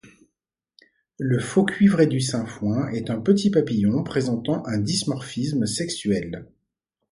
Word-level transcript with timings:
Le 1.19 1.37
Faux-cuivré 1.39 2.07
du 2.07 2.21
sainfoin 2.21 2.87
est 2.89 3.11
un 3.11 3.21
petit 3.21 3.51
papillon 3.51 4.03
présentant 4.03 4.65
un 4.65 4.79
dimorphisme 4.79 5.67
sexuel. 5.67 6.47